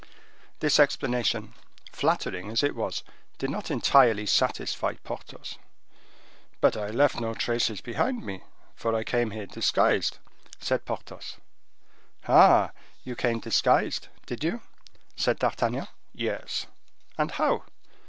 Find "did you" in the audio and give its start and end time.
14.25-14.61